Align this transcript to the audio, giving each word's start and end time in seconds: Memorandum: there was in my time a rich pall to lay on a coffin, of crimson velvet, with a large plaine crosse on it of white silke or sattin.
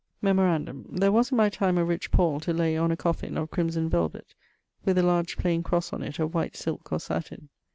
Memorandum: 0.19 0.87
there 0.91 1.11
was 1.11 1.29
in 1.29 1.37
my 1.37 1.47
time 1.47 1.77
a 1.77 1.85
rich 1.85 2.09
pall 2.09 2.39
to 2.39 2.51
lay 2.51 2.75
on 2.75 2.89
a 2.91 2.97
coffin, 2.97 3.37
of 3.37 3.51
crimson 3.51 3.87
velvet, 3.87 4.33
with 4.83 4.97
a 4.97 5.03
large 5.03 5.37
plaine 5.37 5.61
crosse 5.61 5.93
on 5.93 6.01
it 6.01 6.17
of 6.17 6.33
white 6.33 6.55
silke 6.57 6.91
or 6.91 6.99
sattin. 6.99 7.49